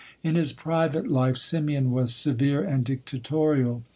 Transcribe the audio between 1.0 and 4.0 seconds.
life, Simeon was severe and dictatorial.